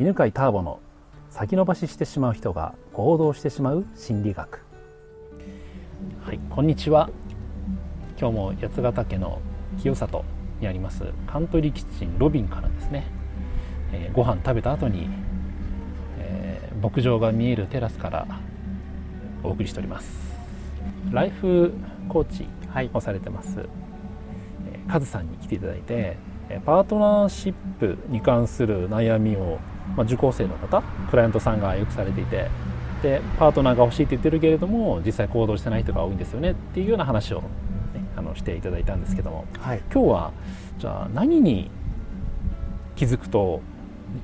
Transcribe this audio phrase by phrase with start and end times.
[0.00, 0.80] 犬飼ターボの
[1.28, 4.64] 先延ばししてしまう人が行動してしまう心理学。
[6.24, 7.10] はいこんにちは。
[8.18, 9.40] 今日も八ヶ岳の
[9.80, 10.24] 清里
[10.60, 13.06] にありますカントリーキッチンロビンからですね、
[13.92, 15.10] えー、ご飯食べた後に、
[16.18, 18.26] えー、牧場が見えるテラスから
[19.42, 20.32] お送りしております。
[21.10, 21.74] ライフ
[22.08, 22.48] コーチ
[22.94, 23.68] をされてます、はい、
[24.72, 26.16] えー、カズさんに来ていただいて
[26.64, 29.58] パートナーシップに関する悩みを
[29.96, 32.48] まあ、受講生の方クライアントさんがよくされていて
[33.02, 37.46] でパートナーが欲しいって言ってるけれども実際行動してない人が多いんですよねっていうような話を、ね、
[38.16, 40.32] あのしていただいたんですけども、はい、今日は
[40.78, 41.70] じゃあ何に
[42.94, 43.60] 気づくと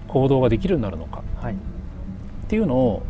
[0.07, 1.57] 行動ができるようになるのか、はい、っ
[2.49, 3.03] ていうのを、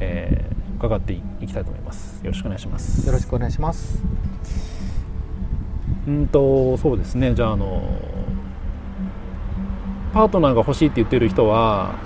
[0.00, 2.24] えー、伺っていきたいと思います。
[2.24, 3.06] よろしくお願いします。
[3.06, 4.02] よろしくお願いします。
[6.06, 7.82] うんとそうですねじゃああの
[10.14, 11.96] パートナーが欲しいって言ってる人は、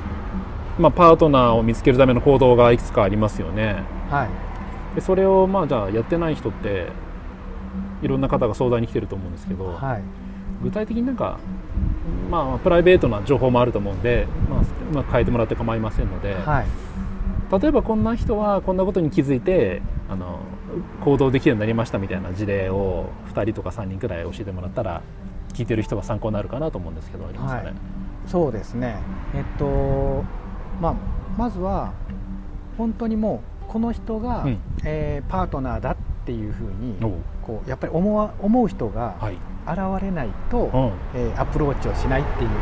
[0.79, 3.82] まあ、パートナーを見つけるための行動がいくつかありますよね。
[4.09, 4.24] は
[4.93, 6.88] い、でそれをまあじゃあやってない人って
[8.01, 10.02] いろんな方が相談に来てると思うんですけど、はい、
[10.63, 11.38] 具体的になんか、
[12.30, 20.41] まあ、プライベートな情報もあると思うんで、まあ、うまく変えてもらって構いませんので、はい、例えばこんな人はこんなことに気づいてあの
[21.04, 25.02] 行動できるようになりましたみたいな事例を2人とか3人くらい教えてもらったら
[25.52, 27.66] 聞いてる人が参考になるかなと思うんですけどありますかね？
[27.69, 27.98] はい
[28.29, 28.98] そうですね。
[29.34, 30.24] えっと
[30.80, 30.95] まあ
[31.37, 31.93] まずは
[32.76, 36.96] 本当にもうこの人が、うん、えー、パートナーだっていうふうに
[37.43, 39.16] こうやっぱり思わ思う人が
[39.66, 42.57] 現れないと、はい、えー、アプローチをしないっていうよ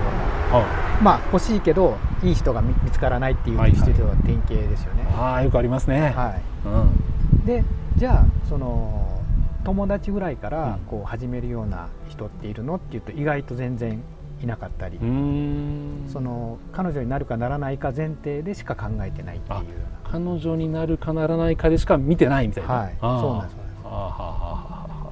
[0.50, 3.62] うな、はい、まあ欲しいけどいい人が見つからないっていう人
[4.06, 5.04] は典型ですよね。
[5.04, 6.42] はいはい、あよくありますね、はい。
[6.68, 7.64] うん、で
[7.96, 9.22] じゃあその
[9.64, 14.00] 友達ぐらいからこう始めるような人っているのっていうと意外と全然
[14.42, 19.60] いなかったりその彼女になるかならないか前提でしか考えてないっていう
[20.04, 23.56] 彼女になるかならないかでしか見てないみたいな、はい、そうなんです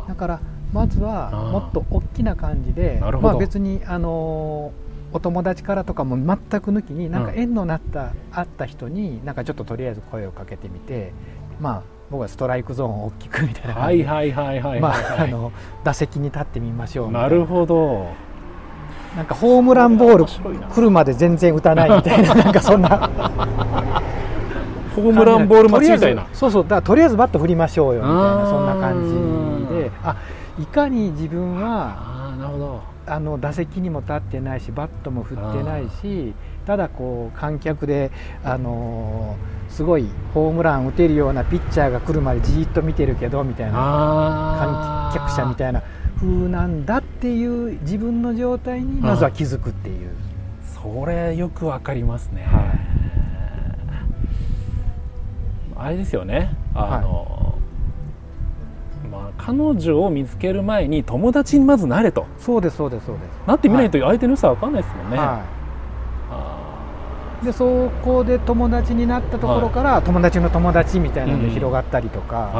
[0.08, 0.40] だから
[0.72, 4.72] まずはもっと大きな感じでまあ、別にあの
[5.12, 11.12] お友達からとかも全く抜きになんか縁のなった、うん、あった人になんかちょっととりあえず声をかけてみて
[11.60, 15.52] まあ僕はストライクゾーンを大きくみたいな感じで、はいはいはいはい、まあ、あの
[15.84, 18.08] 打席に立ってみましょうなるほど
[19.16, 20.24] なんかホームランボール
[20.68, 23.10] 来るまで全然打たないみたいな なんかそんな。
[24.96, 26.26] ホームランボール待ちみたいな。
[26.32, 30.16] そうそうだからとりあえずバット振りましょうよみたいなそんな感じであ
[30.58, 31.94] いかに自分は
[32.32, 32.94] あなるほど。
[33.06, 36.32] あの打席にも立ってないしバットも振ってないし
[36.66, 38.10] ただこう観客で
[38.42, 45.82] あのー、すごいホームラン打てるようなピッチャーが来るまでじっと見てるけどみたいな観客者みたいな
[46.24, 50.10] 風なんだっていう自分の状態にまずは気づくっていう、
[50.82, 52.60] それよくわかりますね、は
[55.82, 56.56] い、あれですよね。
[56.74, 57.58] あの、
[59.02, 62.26] はい、まあ、彼女を見つける前に友達にまずなれと。
[62.38, 63.26] そうですそうですそうです。
[63.46, 65.63] なってみないと相手の良さわかんないですもんね、はい
[67.44, 72.50] でそこで友達になったところから、友達の友達みたいなので広がったりとか、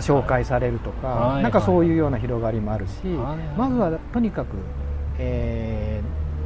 [0.00, 3.04] 紹介されるとか、なんかそういうような広がりもあるし、
[3.56, 4.56] まずはとにかく、
[5.18, 6.02] え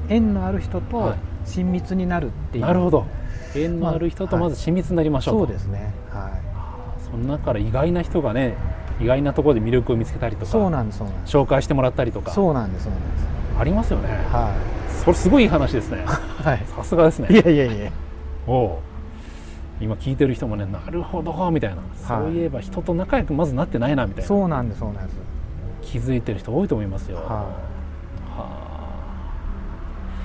[0.08, 1.14] ー、縁のある人と
[1.44, 3.06] 親密になるっていう、なるほど。
[3.54, 5.92] 縁のある人とまず親密になりましょう、そうですね。
[6.10, 7.02] はい。
[7.10, 8.54] その中から意外な人がね
[9.00, 11.02] 意外なところで魅力を見つけたりとかそうなんです。
[11.24, 12.32] 紹介してもらったりとか。
[12.32, 13.26] そうなんですそうなんです。
[13.58, 14.08] ありますよね。
[14.30, 14.52] は
[14.82, 16.04] いそれすごいいい話ですね。
[16.06, 16.64] はい。
[16.66, 17.28] さすがですね。
[17.30, 17.90] いやいやいや。
[18.46, 18.78] お
[19.80, 24.28] 今聞いてる人もねなるほどみたいな、そういえば人と仲良くまずなってないなみたいな。
[24.28, 25.16] そうなんですそうなんです。
[25.82, 27.44] 気づいてる人多いと思いますよ、はあ、は
[28.38, 28.54] あ、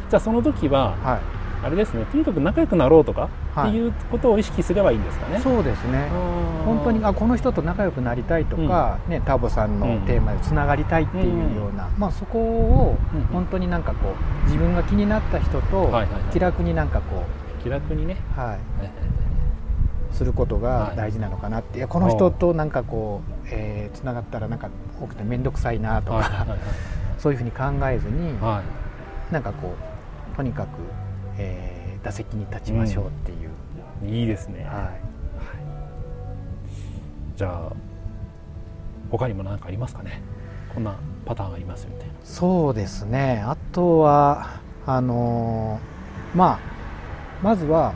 [0.09, 2.05] じゃあその時は、はい、あれですね。
[2.05, 3.29] とにかく仲良くなろうとか
[3.59, 6.07] っていうことを意識すればいいんですかね、そうですね。
[6.65, 12.97] 本当にあこの人と仲良くなりたいとか、うん、ね、ターボさんのテーマでつながりたいっていうような、うん、まあ、そこを
[13.33, 14.13] 本当になんかこ
[14.45, 15.91] う自分が気になった人と
[16.31, 17.23] 気楽になんかこ
[17.59, 18.57] う、気楽にね、は
[20.13, 21.79] い、することが大事なのかなって。
[21.79, 24.69] いやこの人となんかこう、えー、つながったらなんか
[25.01, 26.45] 多くて面倒くさいなとか、
[27.19, 28.61] そういうふうに考えずに、は
[29.29, 29.73] い、なんかこ
[30.33, 30.67] うとにかく
[31.37, 33.49] えー、打席に立ちましょうっていう、
[34.03, 34.97] うん、いいですね、はい、はい、
[37.37, 37.73] じゃあ
[39.11, 40.21] 他にも何かありますかね？
[40.73, 40.95] こんな
[41.25, 42.13] パターンありますみたいな。
[42.23, 43.43] そうですね。
[43.45, 46.59] あとはあのー、まあ
[47.43, 47.93] まずは、は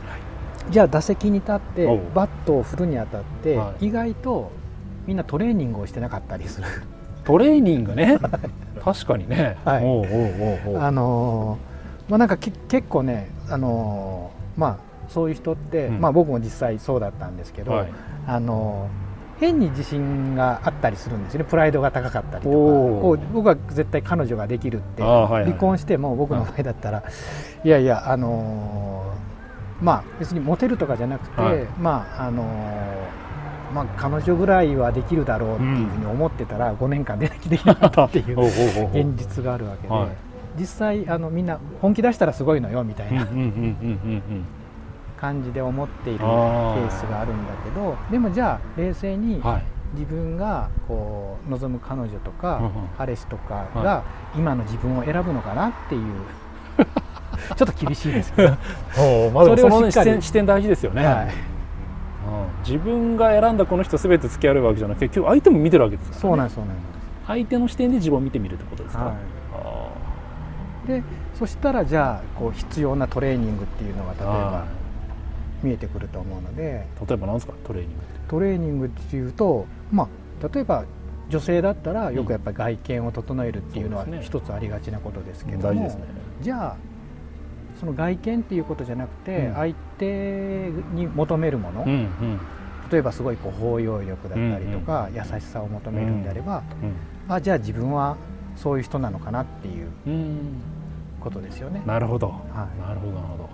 [0.68, 4.52] い、じゃあ打席に立ってバットを振るにあたって、はい、意外と
[5.06, 6.66] みんなトレーニングをしてなかったりする。
[7.24, 8.18] トレーニングね。
[8.84, 10.04] 確かにね、はい、おうおう
[10.66, 10.82] おうおう。
[10.82, 11.75] あのー
[12.08, 12.56] まあ、なんか結
[12.88, 17.92] 構ね、あのまあそういう人って、うん、まあ僕も実際そうだったんですけど、はい、
[18.26, 18.88] あの
[19.38, 21.46] 変に自信があったりするんですよね。
[21.48, 22.54] プライドが高かったりとか。
[22.54, 27.02] こう僕は絶対彼女ができるって、はいはい、離婚しても僕の前だったら、
[27.64, 33.26] いやいやあのー、まあ別にモテるとかじゃなくて、はい、まああのー
[33.72, 38.40] まあ、彼女ぐらいはできるだろうっていうふうに思ってたら、5年間出てきてなかったっていう
[38.94, 39.94] 現実があるわけで、
[40.58, 43.26] 実際あのみんな本気出したらすごいのよみたいな
[45.16, 49.42] 感じで思っているケースがあるんだけどでもじゃあ冷静に
[49.94, 54.04] 自分がこう望む彼女とか彼氏とかが
[54.36, 56.02] 今の自分を選ぶのかなっていう
[57.56, 58.50] ちょっと厳しいですけど
[59.32, 61.28] まずその視点視点大事ですよね、はい、
[62.66, 66.96] 自分が選んだこの人全て付き合うわけじゃなくて結局相手も見てるわけですから、ね、そうなんですそうなんです。
[67.26, 69.14] 相手の視点で自分を見てみるってことですか、はい、
[70.86, 71.02] で
[71.34, 74.64] そしたらじゃあこう必要なトレーニングっていうのが例えば
[75.62, 76.86] 見えてくると思うので。
[77.06, 77.52] 例えば何ですか？
[77.64, 80.84] トレーニングトレーニングっていうとまあ例えば
[81.28, 85.98] 女性だったらよくやっぱり外見を整えるっていうのは一つありがちなことですけども、ね、
[86.40, 86.76] じゃあ
[87.80, 92.40] その外見っていうことじゃなくて、相手に求めるもの、うんうん、
[92.90, 96.62] 例えばすごいこう包容力だったりとか、優しさを求めるんであれば、
[97.28, 98.16] あじゃあ自分は
[98.56, 99.88] そういう人なのかなっていう
[101.26, 101.82] ことですよね。
[101.84, 103.48] なるほど、はい、なるほどなるほど。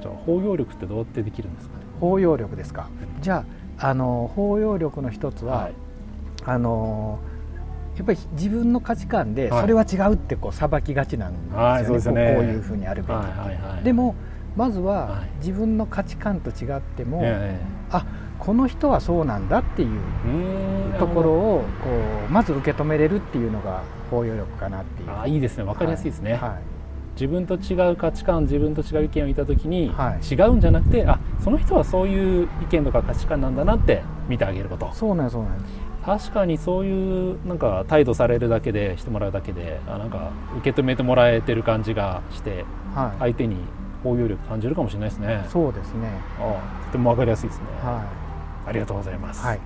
[0.00, 2.88] じゃあ包容力ってどうやってできるんですか、包容力ですか。
[3.20, 3.44] じゃ
[3.78, 5.74] ああの包容力の一つは、はい、
[6.44, 7.18] あの
[7.96, 11.50] やっぱり自分の価値観でそれは違うってこう裁きがちなんで
[12.00, 12.24] すよね。
[12.24, 14.14] はい、こういうふうにあるべき、はいはいはい、でも
[14.56, 17.30] まずは自分の価値観と違っても、はい、
[17.90, 18.06] あ
[18.44, 21.90] この人はそうなんだっていうところをこ
[22.28, 25.10] うまず受け止めれるっていうのが包容力かなっていう。
[25.16, 25.64] あいいですね。
[25.64, 26.50] 分かりやすいですね、はい。
[27.14, 34.90] 自分と違う価値観自分と違う意見を言った時に、はい、違うんじゃなくてあその人はそういう意見とか価値観なんだなって見てあげること。
[34.92, 35.52] そうなんそうなん
[36.04, 43.56] 確かにそういうなんか態度されるだけでしてもらうだけであなんか受け止めてもらえてる感じがして、はい、相手に
[44.02, 45.46] 包容力感じるかもしれないですね。
[45.48, 46.08] そうですね。
[46.40, 48.21] あとても分かりやすいですね、はい、
[48.66, 49.60] ありがとうございます、はい、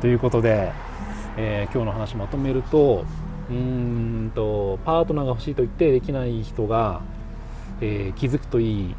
[0.00, 0.72] ということで、
[1.36, 3.04] えー、今日の話まとめると
[3.50, 7.02] うんとパートナーが欲しいと言ってできない人が、
[7.80, 8.94] えー、気づくといい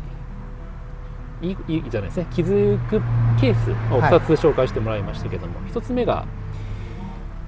[1.41, 2.27] いいいいじゃないですね。
[2.31, 3.01] 気づく
[3.39, 6.25] ケースを2つ紹介してもらいましたけども、はい、1つ目が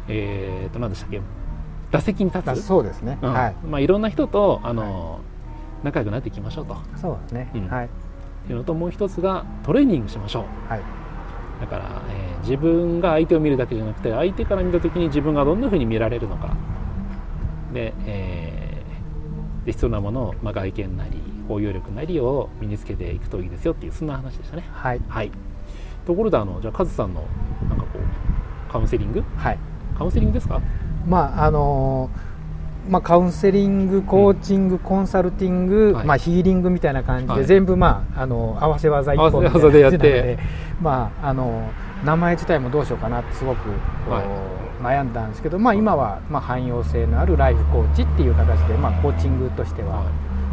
[0.07, 1.21] えー、と何でしたっけ？
[1.91, 2.61] 打席に立つ？
[2.63, 3.55] そうですね、うん、はい。
[3.65, 5.21] まあ、いろんな人とあの、はい、
[5.85, 6.77] 仲良くなっていきましょうと。
[6.97, 7.85] そうですね、うん、はい。
[7.85, 7.89] っ
[8.47, 10.81] ていうのともう一つがトレーニングしましょう、はい、
[11.61, 16.55] だから、えー、自分が相手を見るだけじゃなくて相手から見た時に自分がどんなふうに見られるのか。
[17.73, 24.63] で,、えー、で必要なものを、まあ、外見なり包容力なりを身につけていくといいですよっていうそんな話でしたね。
[24.71, 25.31] はい、はい、
[26.05, 27.23] ところであのじゃあカズさんの
[27.69, 29.59] なんかこうカウンセリング、はい、
[29.97, 30.61] カウンセリングですか？
[31.07, 32.09] まああの
[32.89, 40.39] まあ、カウンセリングコーチング、うん、コンサルティング、はい、まあ、ヒーリングみたいな感じで、はい、全部、まあ、あの合わせ技一本みたいな感じなので
[40.81, 41.69] まあ、あの
[42.03, 43.69] 名前自体もどうしようかなってすごく
[44.09, 44.21] は
[44.81, 50.05] い、悩んだんですけど、まあ、今は、まあ、汎用性のあるライフコーチっていう形で、まあ、コーチングとしては、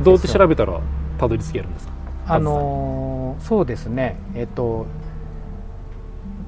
[0.03, 0.81] どうやって調べたら
[1.19, 1.93] たどり着けるんですか？
[2.29, 4.17] あのそうですね。
[4.35, 4.87] えっと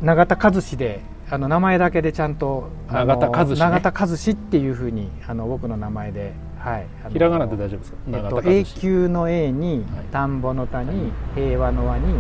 [0.02, 12.14] 永田和志であの名前だけでちゃんと永田和志、ね、永田和志っていうふうにあの僕の名前で、はい、ひらがなで大丈夫ですか、えっと、永久の A に、田んぼの田に、平和の和に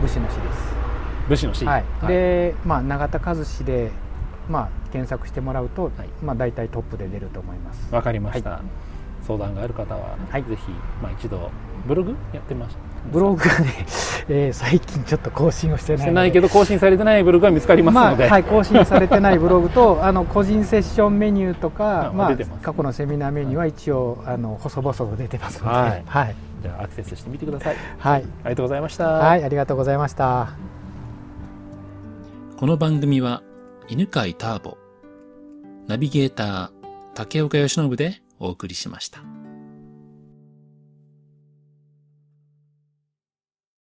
[0.00, 0.74] 武士の士です。
[1.28, 3.90] 武士の士、はい、はい、で、まあ、永田和志で、
[4.48, 7.94] まあ、検索してもらうと、はい、まあ、大体トップで出ると思います。
[7.94, 8.60] わかりました、はい、
[9.26, 10.70] 相談がある方は、はい、ぜひ、
[11.02, 11.50] まあ、一度
[11.86, 13.86] ブログやってましたブログがね、
[14.28, 27.76] えー、最近ちょっと更新をしてないないけど更新されてないブログが見つかりますので、まあ、はい、更新されてないブログと あの個人セッションメニューとかまあ、過去のセミナーメニューは一応あの細々と出てますので、はい、はい、じゃあアクセスしてみてください。
[27.98, 28.24] はい。
[28.44, 29.08] ありがとうございました。
[29.08, 30.50] はいありがとうございました。
[32.58, 33.42] この番組は
[33.88, 34.78] 犬飼ターボ
[35.88, 36.70] ナビゲーター
[37.14, 39.31] 竹岡由伸でお送りしました。